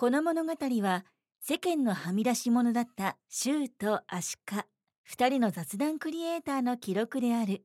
[0.00, 1.04] この物語は
[1.40, 4.64] 世間のはみ出し者だったシューとアシカ
[5.10, 7.64] 2人の雑談クリエイターの記録である。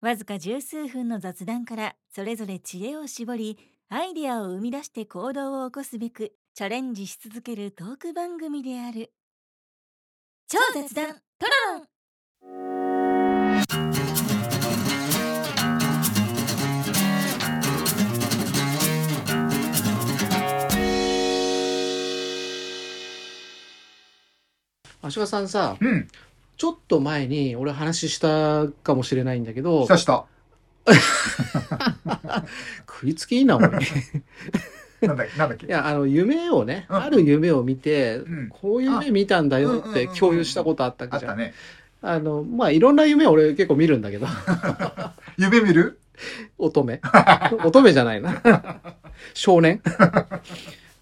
[0.00, 3.58] わずか十数分の雑談からそれぞれ知恵を絞り
[3.90, 9.12] アイデアを生み出して行動を起こすべくチャレンジし続けるトーク番組である。
[10.48, 11.08] 超雑談
[11.38, 11.78] トロ
[12.48, 12.89] ロン。
[25.02, 26.08] 足利さんさ、うん。
[26.56, 30.26] ちょっと前に俺話したかもしれないんだけどした、した。
[32.86, 33.70] 食いつきいいな、お前。
[33.70, 33.72] い
[35.06, 35.66] なんだっけ、なんだっけ。
[35.66, 41.30] や、あの、夢をね、うんある夢を見て、うんこういう夢見たんだよって共有したことあったじゃん。
[41.30, 41.54] あったね。
[42.02, 44.26] あの、まあ、いろんな夢俺結構見るんだけど、
[45.38, 45.98] 夢見る？
[46.58, 47.00] 乙女。
[47.64, 48.42] 乙女じゃないな。
[49.32, 49.80] 少年。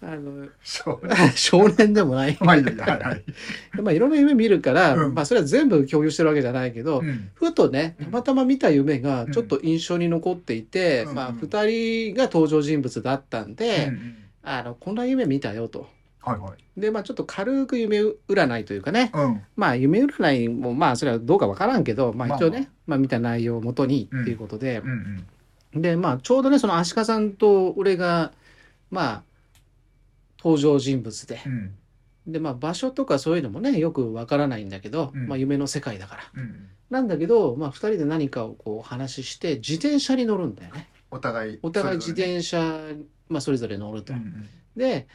[0.01, 1.01] あの、そう。
[1.35, 2.37] 少年でもない。
[2.39, 3.23] まあいいや、はいはい。
[3.81, 7.29] まあ、いろんな夢見るから、うんまあ、それは全部共有してるわけじゃないけど、うん。
[7.33, 15.89] ふとね、たまたま見た夢がうんちょっと印象に残っていて、うんまあ、二人が登場人物だったんで、うんうんあの、こんな夢見たよと。
[16.21, 16.79] はいはい。
[16.79, 19.41] で、まあ、ちょっと軽く夢占いというかね、うん。
[19.55, 25.25] まあ、夢占いも、まあ、それはどうかわからんけど、まあ、一応ね、まあまあ、見た内容をもとにっていうことでうん
[25.75, 25.81] う、ん。
[25.81, 28.31] で、まあ、ちょうどね、その足利さんと俺が、
[28.91, 29.23] まあ、
[30.43, 31.75] 登場人物でう、ん。
[32.27, 36.23] で、まあ、場所とかそういうのもね、よくわからないんだけど、うんまあ、夢の世界だから。
[36.35, 36.69] うん。
[36.89, 40.87] なんだけど、まあ、二人で何かをこう話して、自転車に乗るんだよね。
[41.11, 41.59] お互い。
[41.61, 42.81] お互い自転車、
[43.27, 44.25] まあ、それぞれ乗るとれね。
[44.25, 45.07] うんで、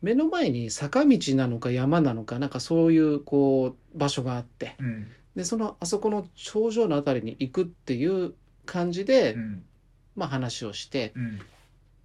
[0.00, 4.86] 目の前に坂道なのか山なのか、なんかそういう、こう、場所があって、うん。
[4.86, 5.06] うん。
[5.34, 8.34] で、その、あそこの頂上のあたりに行くっていう
[8.64, 9.64] 感じで、うん。
[10.14, 11.40] まあ、話をして、うん。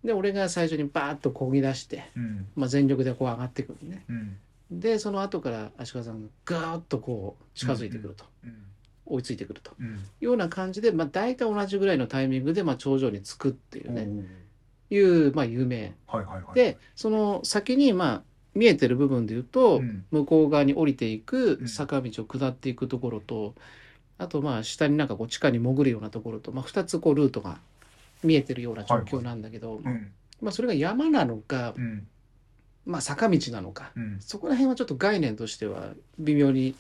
[0.04, 2.48] で、俺が最初にバーッと漕ぎ出して、うん。
[2.56, 4.04] まあ、全力でこう上がってくるね。
[4.10, 4.38] うん。
[4.72, 8.26] で、その後から足利さんがガーッとこう、近づいてくると。
[8.44, 8.56] うん。
[9.06, 9.72] 追いついてくると。
[9.80, 10.00] うん。
[10.20, 14.26] ような感じで、まあ、大体同じぐらいのタイミングで、まあ、頂上に着くっていうね、ね。
[14.90, 15.94] いう、まあ、夢。
[16.08, 18.24] はいはいはい。、で、その先に、まあ、
[18.56, 20.06] 見えてる部分で言うと、うん。
[20.12, 23.56] 向こう側に降りていくうん坂道を下っていくところと、
[24.18, 27.60] あと、まあ、下になんかこう、地下に潜るようなところと、まあ、二つこう、ルートが
[28.24, 30.12] 見えてるような状況なんだけど、うん。
[30.42, 32.08] まあ、それが山なのかう、ん。
[32.86, 34.18] まあ、坂道なのか、うん。
[34.20, 36.76] そこら辺はちょっと概念としては微妙に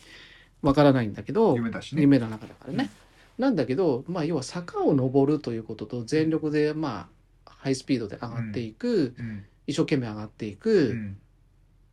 [0.61, 2.01] わからないんだけど、夢だしね。
[2.01, 2.89] 夢の中だからね。
[3.37, 7.09] なんだけど、まあ、要は坂を登るということと全力で、ま
[7.45, 9.45] あ、ハイスピードで上がっていく、うん。
[9.65, 11.17] 一生懸命上がっていく、うん。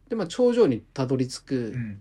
[0.09, 2.01] で、まあ、頂上にたどり着く、うん。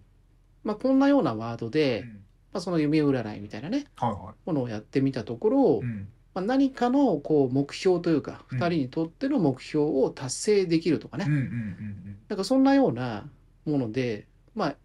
[0.64, 2.20] まあ、こんなようなワードで、うん
[2.52, 5.86] まあ、その夢占いみたいなね、はいはものをやってみたところ、い。
[5.86, 6.08] うん。
[6.34, 13.28] まあ、何かのこう目標というか、うん二人にとっての目標を達成できるとかね、うんうんうんなんかそんなような
[13.66, 14.76] もので、まあ、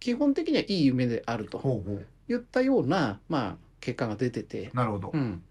[0.00, 1.50] 基本的にはいい夢であるうん。
[1.50, 2.06] とほうほう。
[2.32, 5.18] いったような、まあ、結果が出てて、なるほどう。
[5.18, 5.42] ん、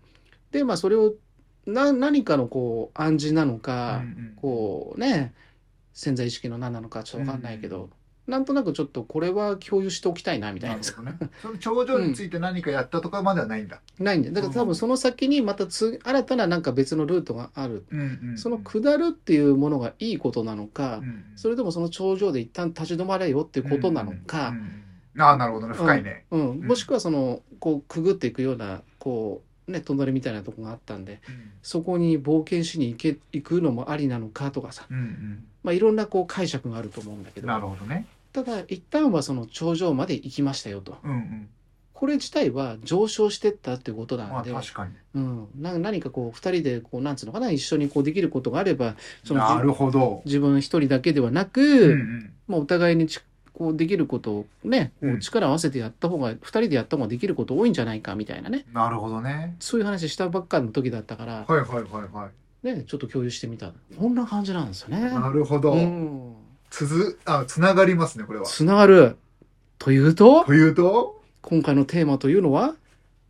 [0.52, 1.14] で、まあ、それを
[1.66, 5.34] な何かのこう暗示なのか、うんうんこうね
[5.94, 7.90] 潜在意識の何なのかちょっと分かんないけど、
[8.28, 11.18] なんとなくちょっとこれは共有しておきたいなみたいななね。
[11.42, 13.82] その頂上について何かやったとかまではないんだ。
[14.00, 18.38] ないんだよだから多分その先にまたつ新たななんか別のルートがある、うんうんうん。
[18.38, 24.86] その下るっていうものがいいことなのか、うんそれともその頂上で一旦立ち止まれよっていうことなのか、うんうんうん
[25.18, 25.74] ああ、なるほどね。
[25.74, 26.26] 深いね。
[26.32, 31.22] うんんもしくはそのこうくぐっていくようなこうね隣みたいなとこがあったんで
[31.62, 38.06] そこに冒険しに行け行くのもありなのかとかさ、うんうんまあ、いろんなこう解釈があると思うんだけどなるほどね。
[38.36, 41.50] ただ一旦はその頂上まで行きましたよとうんうん。
[41.94, 44.92] これ自体は上昇してったっていうことなまあんで、確かに。
[45.14, 50.22] うん、な何かこう二人でこうなんつうのかな一緒にこうできることがあればそのなるほど。
[50.26, 52.34] 自分一人だけではなく、うんうん。
[52.50, 53.22] まあ、お互いにち
[53.54, 59.56] こうできることをね、こううん力を合わせてやった方が二人でやった方ができること多いんじゃないかみたいなねなるほどね。
[59.62, 62.30] そういう話したばっかの時だったから、はいはいはいは
[62.66, 64.98] ね、ちょっと共有してみたこんな感じなんですよね。
[64.98, 65.02] い。
[65.02, 65.78] なるほどう。
[65.78, 66.35] ん、
[66.76, 68.46] つづ、あ、つながりますね、これは。
[68.46, 69.16] つながる。
[69.80, 70.44] というと？
[70.44, 72.76] というと、今回のテーマというのは？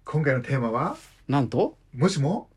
[0.03, 0.97] 今回のテーマは、
[1.27, 1.77] なんと？
[1.95, 2.49] もしも、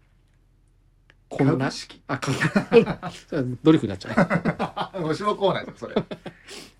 [1.29, 1.53] こんな？
[1.59, 2.01] 株式。
[2.09, 5.95] あかそれはドリフになっちゃう もしもこうなんですそれ。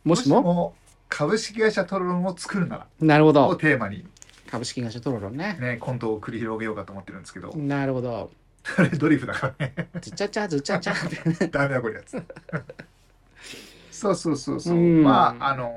[0.05, 0.41] もしも？
[0.41, 0.75] も
[1.11, 4.07] 株式会社トロロンを作るななるほらをどテーマに。
[4.51, 5.59] 株式会社トロロンね。
[5.61, 8.31] ね、コントを繰り広げようかと思ってるんですけど、なるほど。
[8.79, 9.91] あれドリフだからね。
[10.01, 10.97] ずっちゃちゃずっちゃちゃっ
[11.39, 11.97] て ダメだこれ。
[11.97, 12.17] やつ。
[13.99, 14.77] そうそうそうそう。
[14.77, 15.03] うん。
[15.03, 15.75] まあ、あの、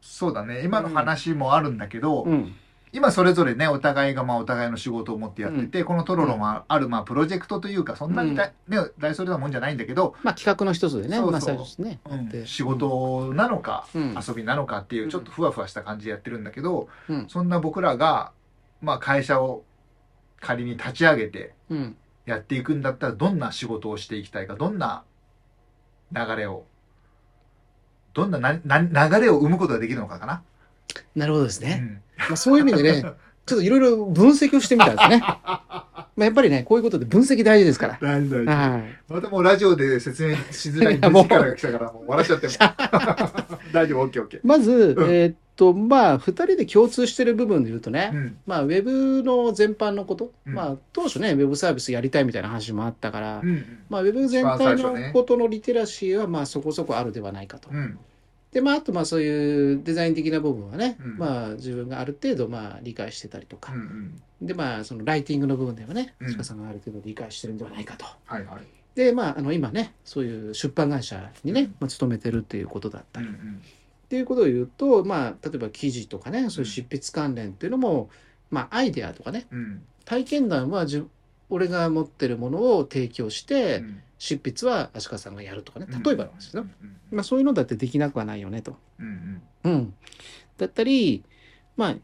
[0.00, 0.62] そうだね。
[0.64, 2.54] 今の話もあるんだけど、うん。
[2.90, 11.32] 今それぞれねお互いがまあお互いの仕事を持ってやってて、このトロロもあるまあプロジェクトというかそんなに大,、ね、大それなもんじゃないんだけど、まあ企画の一つでねそうそう。
[11.32, 12.28] まあ最初ですね、うん。
[12.30, 14.18] で仕事なのか、うん。
[14.26, 17.28] 遊びなのかっていうちょっとふわふわした感じでやってるんだけど、うん。
[17.28, 18.32] そんな僕らが、
[18.80, 19.64] まあ、会社を
[20.40, 21.96] 仮に立ち上げてうん。
[22.24, 25.04] やっていくんだったらどんな仕事をしていきたいかどんな
[26.12, 26.64] 流れを
[28.18, 30.42] どんななな流れを生むことができるのかかな。
[31.14, 32.02] なるほどですね、うん。
[32.18, 33.02] まあ、そういう意味でね
[33.46, 35.22] ちょっといろいろ分析をしてみたんですね
[36.18, 38.46] まあやっぱりねこういうことで分析大事ですから大事大事。
[38.46, 42.52] はいまたもうラジオで説明しづらい力が来たからもう笑っちゃっても
[43.72, 44.40] 大丈夫、オッケーオッケー。
[44.42, 48.36] まず、うんえーっとまあ2人で共通してる部分で言うとね、うん。
[48.46, 53.78] まあ、ウェブの全般のこと、うんまあ、当初ね、ウェブサービスやりたいみたいな話もあったから、うん。
[53.88, 57.70] まあ、ウェブ全体のことのリテラシーは、まあ、そこそこあるではないかと。
[58.50, 58.54] うん。
[58.54, 64.20] で、まあ、あと、まあ、そういうデザイン的な部分はね、うんまあ、自分がある程度、まあ、理解してたりとか、うん。
[64.40, 68.06] で、まあ、そのライティングの部分ではね、うん鹿さんがある程度理解してるんではないかと。
[68.26, 68.60] はいはい。
[68.94, 73.62] で、まあ、あの、今ね、そういう出版会社にね、まあ、勤めてるっていうことだったり、うん
[74.08, 78.08] っていうことを言うと、まあ、例えば記事とかね、そういう執筆関連っていうのも、
[78.50, 79.58] まあ、アイデアとかね、うん。
[79.58, 79.82] うん。
[80.06, 81.06] 体験談は自
[81.50, 85.86] 俺が持ってるものを提供して、うん執筆は足利さんがやるとかね。
[86.04, 86.28] 例えば
[87.10, 88.76] まあ、そういうのだってできなくはないよねと。
[88.98, 89.94] うんうん、
[90.58, 91.24] だったり、
[91.76, 91.96] まあ、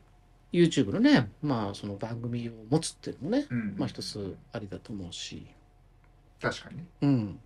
[0.53, 3.75] YouTube のね、まあ、その番組を持つっていうのもね、うんうん。
[3.77, 5.45] まあ、一つありだと思うし、
[6.41, 6.77] 確かに。
[6.79, 6.85] ね。
[7.03, 7.41] うん、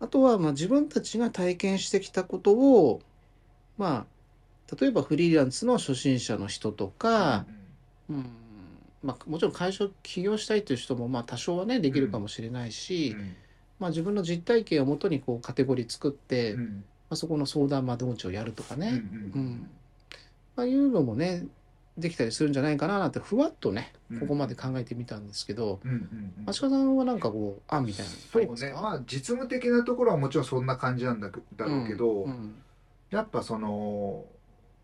[0.00, 3.02] あとはまあ自分たちが体験してきたことを、
[3.76, 4.06] ま
[4.70, 7.44] あ、例えばフリーランスの初心者の人とか、
[8.08, 8.26] うん
[9.02, 13.34] まあ、もちろん会社を起業したいという人もまあ多少はねできるかもしれないし、うん
[13.82, 16.84] まあ、自分の実体験をもとにこうカテゴリー作って、まうん。
[17.10, 19.02] あ、そこの相談窓口をやるとかね、
[19.34, 19.70] うんうん。
[20.54, 21.46] まあ、いうのもね
[21.98, 24.20] できたりするんじゃないかななんてふわっとねうん。
[24.20, 26.44] ここまで考えてみたんですけど、うんうんうん。
[26.46, 28.72] 足利さんはなんかこう案みたいなそうね。
[28.72, 32.54] まあ実務的なところはもちろんそんな感じなんだだろうけど、うん。
[33.10, 34.24] やっぱその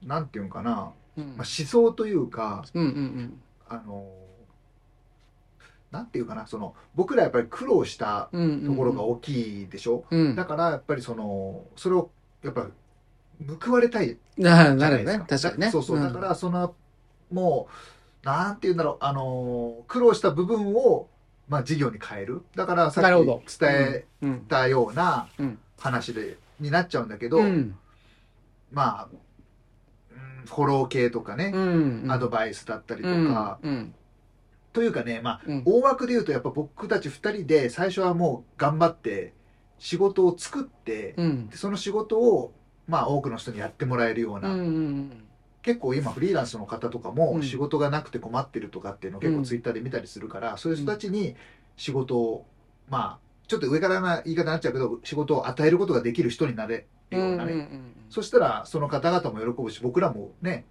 [0.04, 1.24] なんていうんかな、うん。
[1.24, 3.40] まあ、思想というかうんうん。
[3.68, 4.04] あの
[5.90, 10.35] なんていうかなその僕らやっぱり苦労したうんうんところが大きいでしょ、うん。
[10.37, 12.11] だからやっぱりそのそれを
[12.43, 12.67] やっぱ
[13.67, 15.25] 報われたいなじゃないですか。
[15.26, 15.70] 確かにね。
[15.70, 16.02] そうそう、ん。
[16.02, 16.75] だからその
[17.32, 17.69] も
[18.23, 21.08] うなんて言うんだろうあの苦労した部分を
[21.49, 22.43] まあ事業に変える。
[22.55, 23.05] だからさっ
[23.44, 25.58] き伝えうんたようなうん。
[25.81, 27.76] 話で、になっちゃうんだけど、うん。
[28.73, 29.08] まあ、
[30.11, 33.94] うんフォロー系とかね、うんアドバイスだったりとうんか、うん
[34.78, 35.62] というかねまあうん。
[35.64, 39.32] 大枠で言うとやっぱ僕たち2人で最初はもう頑張って
[39.80, 41.48] 仕事を作って、うん。
[41.48, 42.52] でその仕事を
[42.86, 45.25] まあ多くの人にやってもらえるような、うんうん
[45.62, 47.42] 結構今フリーランスの方とかもうん。
[47.42, 49.38] 仕事がなくて困ってるとかっていうのを結うん。
[49.40, 51.34] 構ツイッターで見たりするから、そういう人たちに
[51.76, 52.46] 仕事を
[52.88, 57.92] まあちょっと上からな言い方になっちゃうけど仕事を与えることができる人になれるようなね、うんうん。
[58.10, 60.64] そしたらその方々も喜ぶし僕らもね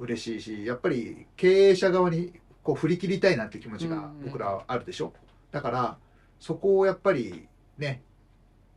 [0.00, 2.32] 嬉しいしやっぱり経営者側に
[2.64, 5.12] こう振り切りたいなって気持ちがうん僕らはあるでしょ？
[5.52, 5.98] だから
[6.40, 7.46] そこをやっぱり
[7.78, 8.02] ね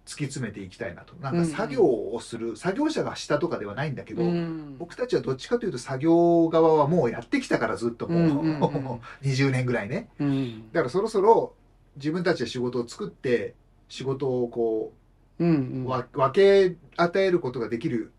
[0.05, 1.15] 突き詰めていきたいなと。
[1.15, 4.77] なんか作業をする、作業者がしたとかではないんだけど、うん。
[4.77, 9.01] 僕たちはどっちかというと作業側はもうやってきたからずっともう、うんうんうん。
[9.21, 10.07] 20年ぐらいね。
[10.19, 10.71] うん。
[10.71, 11.55] だからそろそろ
[11.97, 13.53] 自分たちで仕事を作って
[13.89, 14.93] 仕事をこ
[15.39, 15.85] うんううん。
[15.85, 18.13] わ分け与えることができる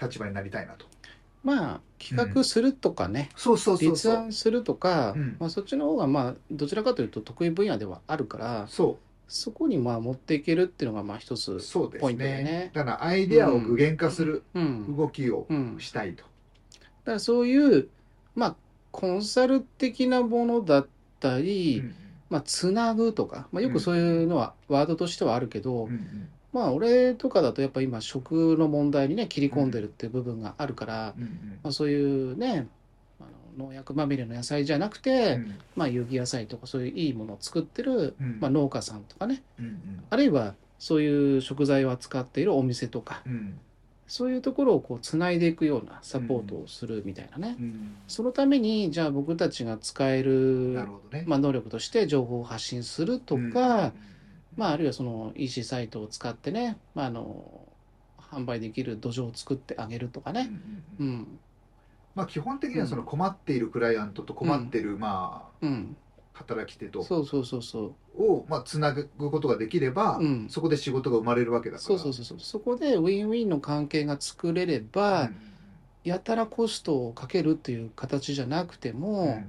[0.00, 0.86] 立場になりたいなと。
[1.42, 4.10] まあ企画するとかね、そうそうそう立。
[4.10, 5.36] 案するとか、うん。
[5.38, 11.58] まあ、そっちの方がまあどちらかというと得意分野ではあるからそそこにまあ持っていけるっていうのがまあ一つ
[12.00, 12.44] ポイントだよね。
[12.44, 12.70] ね。
[12.74, 16.24] だからアイデアを具現化するうん、動きをうん、だしたいと。
[17.04, 17.88] からそういう
[18.34, 18.56] まあ
[18.90, 20.86] コンサル的なものだっ
[21.20, 21.94] たり、うん。
[22.30, 31.58] まあ、つなぐとか、まあ、よくそういうのはワードとしてはあるけど、うんうんまあ俺とかだとやっぱ今食の問題にね切り込んでるっていう部分があるから、うん。
[31.62, 32.66] まあ、そういうね
[33.20, 33.24] あ
[33.58, 35.54] の農薬まみれの野菜じゃなくて、うん。
[35.76, 38.38] まあ、有機野菜とかそういういいものを作ってる、うん。
[38.40, 39.42] まあ、農家さんとかね。
[39.58, 43.58] うんあるいはそういう食材を扱っているお店とかうん。
[44.08, 47.94] そういうところをこうつないでいくようなサポートをするみたいなね、うん。
[48.08, 51.24] そのためにじゃあ僕たちが使えるなるほどね。
[51.28, 53.92] まあ、能力として情報を発信するとか、うん
[54.60, 57.66] まあ、あるいはその EC サイトを使ってね、まあ、あの
[58.18, 60.50] 販売できる土壌を作ってあげるとかうんね、
[60.98, 61.14] うんうん。
[61.14, 61.38] うん。
[62.14, 67.02] まあ基本的にはその困っているクライアントと困ってるまうん、あ働き手と。
[67.02, 68.22] そうそうそうそう。
[68.22, 70.46] をまあつなぐことができればうん。
[70.50, 71.82] そこで仕事が生まれるわけだから。
[71.82, 72.38] そうそうそうそう。
[72.38, 75.30] そこでウィンウィンの関係が作れれば、
[76.04, 79.42] やたらコストをかけるっていう形じゃなくても、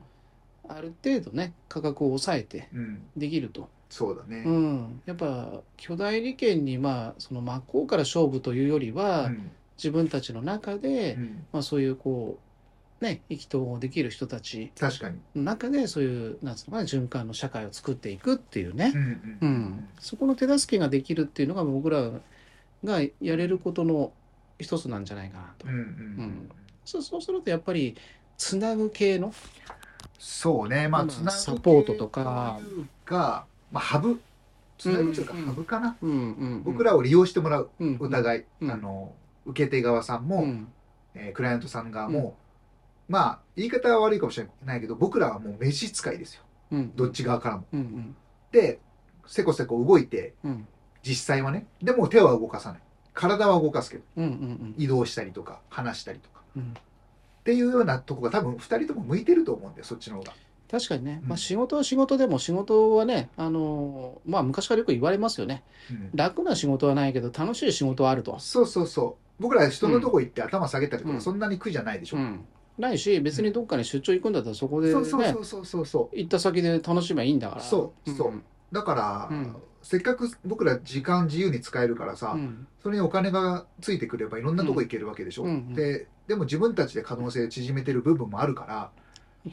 [0.70, 3.04] ある程度ね価格を抑えてうんうん。
[3.18, 4.44] できると、そうだね。
[4.46, 9.52] うん、やっぱ巨大利権にまあその真っ向から勝負というよりは、うん。
[9.78, 11.44] 自分たちの中で、うん。
[11.52, 12.38] まあ、そういうこ
[13.02, 15.20] うね意気投合できる人たち確かに。
[15.36, 18.94] の中でそういうなんつうのかな循環の社会を作っていくっていうね、
[19.42, 22.12] うんそこの手助けができるっていうのが僕ら
[22.84, 24.12] がやれることの
[24.60, 25.68] 一つなんじゃないかなと。
[25.68, 26.50] うんうん
[26.86, 27.96] そうそうするとやっぱり
[28.38, 29.34] つなぐ系の、
[30.18, 34.22] そうね、まあ、まあつなぐサポートとかというか、まあ、ハブ、
[34.78, 36.22] つなぐというか、うんハブかな、うんうんう
[36.58, 36.64] ん。
[36.64, 38.72] 僕らを利用してもらう、うんお互い、うん。
[38.72, 39.14] あの、
[39.46, 40.68] 受け手側さんも、うん。
[41.14, 42.38] えークライアントさん側も、
[43.10, 46.44] まあ、言い方は悪いかもしれないけど、僕らはもう召使いですよ。
[46.72, 46.96] うん。
[46.96, 47.66] どっち側からも。
[47.74, 48.16] うん
[48.52, 48.80] で、
[49.28, 50.68] せこせこ動いて、うん。
[51.04, 52.82] 実際はね、でも手は動かさない。
[53.14, 54.76] 体は動かすけど、うんうんうん。
[54.78, 56.42] 移動したりとか、話したりとか。
[56.56, 56.74] うん。
[57.42, 60.34] っていうようなとこが多分二人とも向いてると思うんだよ、そっちの方が。
[60.72, 61.30] 確かにね、うん。
[61.30, 65.64] まあ、仕事は仕事でも仕事はね、あのまあ、昔からよく言われますよね。
[65.90, 66.10] うん。
[66.14, 69.42] 楽な仕事はないけど楽しい仕事はあると、そうそうそう。
[69.42, 71.22] 僕ら人のとこ行って頭下げたりとか、うん。
[71.22, 72.18] そんなに苦じゃないでしょ。
[72.18, 72.46] うん、
[72.78, 76.16] ないし別にどっかに出張行くんだったらそこでねそうそうそうそうそう。
[76.16, 77.62] 行った先で楽しめばいいんだから。
[77.62, 78.32] そうそう。
[78.32, 79.56] んだから、うん。
[79.82, 82.68] せっかく僕ら時間自由に使えるからさ、うん。
[82.82, 85.44] それにお金がついてくればいろんなとこ行けるわけでしょ。
[85.44, 88.92] うんうんで、でも自分たちで可能性縮めてる部分もあるから、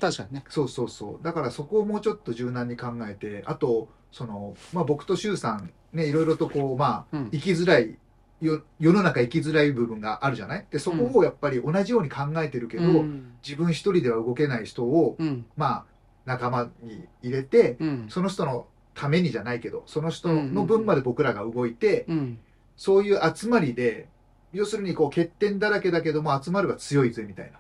[0.01, 0.45] 確かにね。
[0.49, 1.25] そうそうそう。
[1.25, 7.31] だからそこをもうちょっと柔軟に考えて、あと、その、まあ僕と周さん、ね、いろいろとこう、まあ、うん。
[7.31, 7.97] 生きづらい、
[8.41, 10.67] よ世の中生きづらい部分があるじゃない？
[10.71, 13.33] で、そこをやっぱり同じように考えてるけど、うん。
[13.43, 15.47] 自分一人では動けない人を、うん。
[15.57, 15.85] まあ、
[16.27, 18.07] 仲間に入れて、うん。
[18.11, 22.39] その人のためにじゃないけど、その人の分まで僕らが動いて、うん。
[22.77, 24.09] そういう集まりで、
[24.53, 27.59] 要するにこう欠点だらけだけども集まれば強いぜみたいな。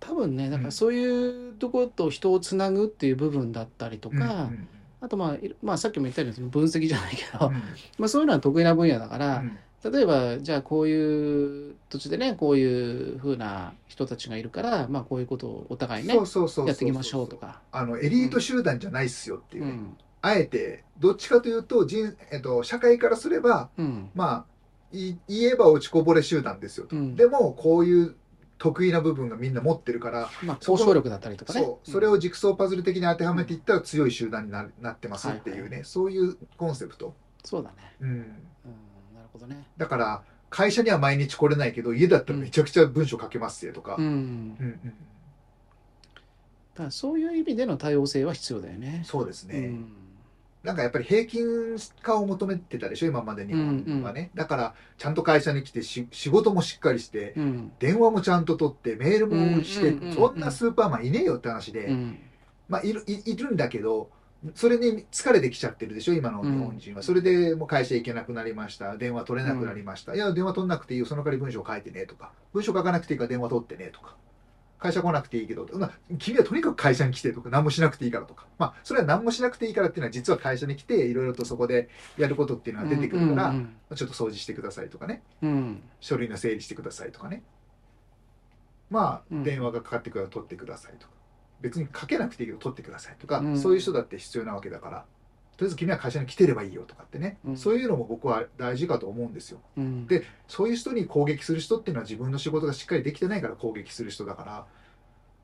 [0.00, 4.18] 多分ねだかうんらそういうところと人をつなぐっていう部分だったりとか、う
[4.52, 4.68] ん
[5.00, 7.54] あとまあ、いまあさっきも言ったように分析じゃないけど、うん。
[7.98, 9.92] まあそういうのは得意な分野だから、うん。
[9.92, 17.62] 例えばじゃあこういう土地でねこういう風な人たちがいるからまあこういうことをお互いねやっていきましょうとか。
[17.70, 19.96] あのエリート集団じゃないっすよっていうね、うん。
[20.20, 24.10] あえてどっちかというと人、えっと、社会からすればうん。
[24.16, 24.44] まあ
[24.90, 27.14] い言えば落ちこぼれ集団ですよと、うん。
[27.14, 28.16] でもこういう
[28.58, 31.60] 得意な部分がみんな持ってるからまあ交渉力だったりとかね。
[31.60, 37.76] そうそれをジグソーパズル的に当てはめていったら強い集団にななってますっていうね、はいそういうコンセプト、そうだね。
[38.00, 38.18] うん、うん、
[39.14, 39.66] なるほどね。
[39.76, 44.04] だから会社には毎日来れないけど家だったらめちゃくちゃ文章書けますよとか、うん。
[44.04, 44.10] うん
[44.60, 44.92] うん
[46.74, 49.02] だからそういう意味での多様性は必要だよね。
[49.04, 49.92] そうですね、うん
[50.62, 57.72] なんかやっぱり平均化を求めてたでしょ今まで日本はね、だからちゃんと会社に来てし仕事もしっかりしてうん。
[57.78, 60.14] 電話もちゃんと取ってメールもして、うんうんうんうん。
[60.14, 62.18] そんなスーパーマンいねえよって話で、うん。
[62.68, 64.10] まあいるいいるんだけど
[64.54, 68.96] それに疲れてきちゃってるでしょ今の日本人は、それでもう会社行けなくなりました。
[68.96, 71.06] 電話取れなくなりました、いや電話取んなくていいよ。
[71.06, 72.30] その代わり文章書いてねとか。
[72.52, 74.16] 文章書かなくていいから電話取ってねとか
[74.78, 78.46] 会社来なくていいけど、まあ、君はとにかく会社に来てとか何もしなくていいからとか。
[78.58, 85.22] まあそれは何もしなくていいからっていうのは実は会社に来ていろいろとそこでやることっていうのが出てくるから、うんちょっと掃除してくださいとかね。
[85.40, 85.82] うん。
[86.00, 87.42] 書類の整理してくださいとかね。
[88.90, 89.42] まあ、うん。
[89.42, 91.12] 電話がかかってくるから取ってくださいとか。
[91.62, 93.58] 別にかけなくていいけど取ってくださいとか、うん。
[93.58, 95.04] そういう人だって必要なわけだから
[95.58, 97.56] とりあえず君は会社に来てればいいよとかってね、うん。
[97.56, 99.58] そういうのも僕は大事かと思うんですよ。
[99.76, 100.06] うん。
[100.06, 104.66] でそういう人に攻撃する人っていうのは自分の仕事がしっかりできてないから攻撃する人だか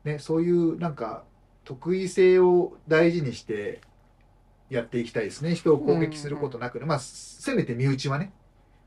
[0.05, 1.25] ら、ね、そういうなんか
[1.65, 3.81] 得意性を大事にして
[4.69, 5.53] やっていきたいですね。
[5.53, 8.31] 人を攻撃することなくね、まあせめて身内はね、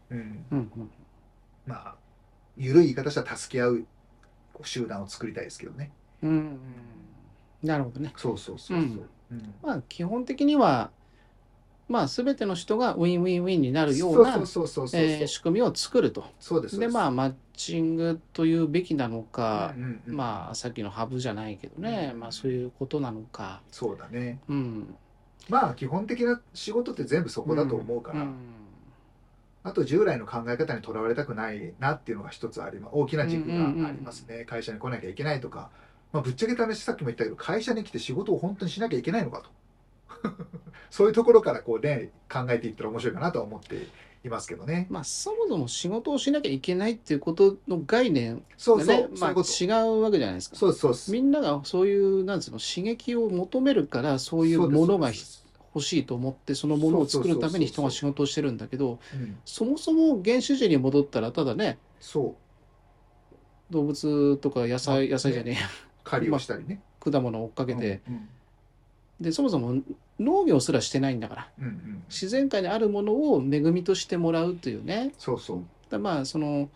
[0.08, 0.90] うん、うんうん。
[1.66, 1.94] まあ
[2.56, 3.86] 緩い言い方したら助け合う
[4.62, 5.92] 集団を作りたいですけどね。
[6.22, 6.58] うんうん。
[7.62, 8.14] なるほどね。
[8.16, 9.54] そうそうそうそう、うん。
[9.62, 10.90] まあ基本的には
[11.88, 16.24] まあ全ての人がウィンウィンウィンになるような仕組みを作ると。
[16.38, 16.92] そうですです。
[16.92, 20.16] まあマッチングというべきなのか、うんうんうん。
[20.16, 23.62] まあさっきのハブじゃないけどね、うんまあそういうことなのか。
[23.70, 24.38] そうだね。
[24.48, 24.94] うん。
[25.48, 28.34] まあ基本的な仕事って全部そこだと思うから、ん
[29.64, 35.70] あと従来の考え方にとらわれたくないなっていうのが一つあります大きな軸がありますね、会社に来なきゃいけないとか、
[36.12, 39.50] まあ、ぶっちゃけた話さっきも言ったけど会社に来て仕事を本当にしなきゃいけないのかと
[40.90, 43.86] そういうところからこうね考えていったら面白いかなとは思って
[44.24, 44.86] いますけどね。
[44.90, 49.64] まあそもそも仕事をしなきゃいけないっていうことの概念がね、まあそういうこと。
[49.64, 49.66] 違
[49.98, 50.56] うわけじゃないですか。
[50.56, 55.10] そうそうみんながそういうなんつうの刺激を求めるからそういうものが
[55.74, 59.38] 欲しいと思ってそのものを作るために人が仕事をしてるんだけどうん。
[59.44, 62.36] そもそも原始人に戻ったらただねそ
[63.70, 63.72] う。
[63.72, 65.60] 動物とか野菜野菜じゃねえや。
[66.04, 66.80] 狩りをしたりね。
[67.00, 68.28] 果物を追っかけて、うん。
[69.20, 69.80] でそもそも
[70.18, 71.48] 農業すらしてないんだから。
[71.60, 75.12] うんうん、自然界にあるものを恵みとしてもらうというね。
[75.18, 75.64] そうそう。
[75.90, 76.68] だまあその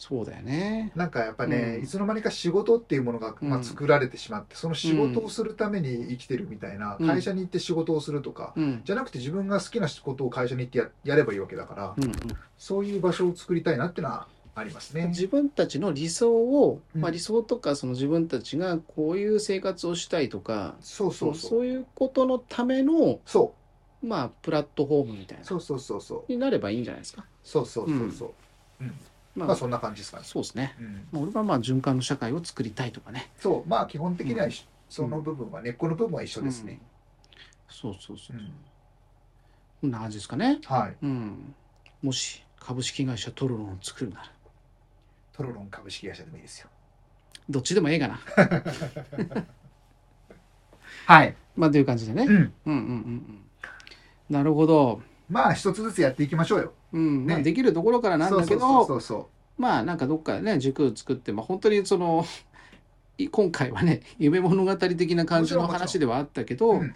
[0.00, 0.92] そうだよね。
[0.96, 1.84] なんかやっぱね、うん。
[1.84, 7.06] いつの間にか仕事っていうものが、まあ、うん作られてしまって、その仕事をするために生きてるみたいな、うん。
[7.06, 8.80] 会社に行って仕事をするとか、うん。
[8.82, 12.12] じゃなくて自分が好きなことを会社に行ってややればいいわけだから、うんうん。
[12.56, 15.08] そういう場所を作りたいなってのはありますね。
[15.08, 21.50] 自分たちの理想を、うんまあ、理想とかその自分たちがこういう生活をしたいとかそうそうそう。
[21.50, 23.54] そういうことのための、そ
[24.02, 26.32] まあ、プラットフォームみたいなうそうそうそうそう。
[26.32, 27.24] になればいいんじゃないですか。
[27.42, 28.26] そうそうそうそ
[28.80, 28.84] う。
[28.84, 28.94] うん
[29.36, 30.24] まあ、まあそんな感じですかね。
[30.26, 30.74] そうですね。
[30.80, 33.30] うん、まあ俺はまあ循環の社会を作りたいとかね。
[33.38, 36.80] そう、まあ基本的には一緒、んその部分は、根っこの部分は一緒ですね。
[37.68, 38.40] そうそうそうう。
[38.40, 38.52] ん
[39.82, 40.58] こんな感じですかね。
[40.64, 40.96] はい。
[41.02, 41.54] うん。
[42.02, 44.32] もし株式会社トロロンを作るなら、
[45.40, 46.68] トロロン株式会社でもいいですよ。
[47.48, 48.20] どっちでもええかな。
[51.06, 51.34] はい。
[51.56, 52.24] まあという感じでね。
[52.24, 52.32] うん。
[52.34, 53.44] うんうんうんうん。
[54.28, 55.00] なるほど。
[55.30, 56.74] まあ一つずつやっていきましょうよ。
[56.92, 57.26] うん。
[57.26, 62.26] まあねできるところからなんだけそうど、そうそうまあなんかどっかでね軸を作って、まあ、本当にその
[63.16, 66.80] い今回はね夢物語的な感じのもちろん話ではあったけど、そう。
[66.82, 66.94] うん。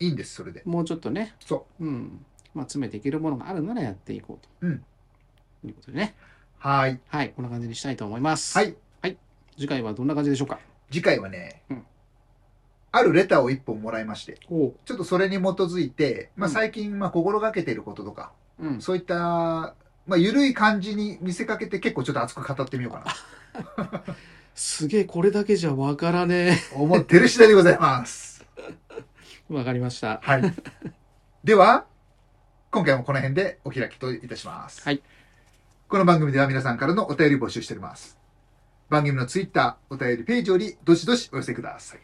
[0.00, 0.62] いいんです、それで。
[0.64, 1.84] もうちょっとね、そう。
[1.84, 4.84] うんまあ、詰めていけるものがあるならやっていこうと、うん
[5.64, 6.14] いうことでね
[6.66, 6.98] はい。
[7.06, 8.74] はいこんな感じにしたいと思います、はい。
[9.56, 10.58] 次回はどんな感じでしょうか？
[10.90, 11.86] 次回はね、うん
[12.90, 19.74] あるレターを一本もらいまして、ちょっとそれに基づいて、まあうん最近、まあ心がけていることとか、うん、そういった、ま
[20.14, 23.14] あ緩い感じに見せかけて結構ちょっと熱く語ってみようか
[23.84, 24.02] な
[24.54, 28.44] すげえこれだけじゃわからねと思ってる次第でございます。
[29.50, 30.54] え わかりましたはい。
[31.44, 31.84] では、
[32.70, 34.82] 今回もこの辺でお開きといたします。
[34.82, 35.02] はい。
[35.88, 38.18] この番組では皆さんからのお便り募集しております。
[38.88, 42.00] 番組のツイッター、お便りページよりどしどしお寄せください。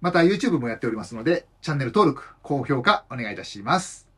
[0.00, 4.08] また YouTube もやっておりますので、チャンネル登録、高評価お願いいたします。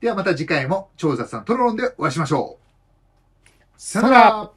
[0.00, 3.50] ではまた次回も超雑談トロロンでお会いしましょう。
[3.76, 4.50] さよなら